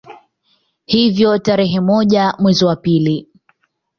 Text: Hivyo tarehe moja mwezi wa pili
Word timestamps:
Hivyo 0.85 1.39
tarehe 1.39 1.79
moja 1.79 2.33
mwezi 2.39 2.65
wa 2.65 2.75
pili 2.75 3.27